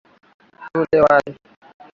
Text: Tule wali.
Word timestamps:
Tule 0.69 0.97
wali. 1.05 1.31